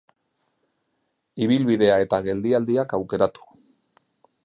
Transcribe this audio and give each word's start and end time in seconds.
Ibilbidea 1.47 1.99
eta 2.07 2.21
geldialdiak 2.31 2.97
aukeratu. 3.01 3.51